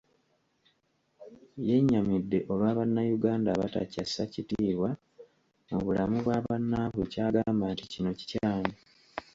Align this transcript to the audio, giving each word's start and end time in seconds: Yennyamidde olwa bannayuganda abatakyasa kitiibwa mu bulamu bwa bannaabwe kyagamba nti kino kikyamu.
Yennyamidde 1.67 2.39
olwa 2.51 2.71
bannayuganda 2.77 3.49
abatakyasa 3.51 4.21
kitiibwa 4.33 4.89
mu 5.69 5.77
bulamu 5.85 6.17
bwa 6.25 6.37
bannaabwe 6.45 7.03
kyagamba 7.11 7.65
nti 7.73 7.85
kino 7.91 8.09
kikyamu. 8.19 8.71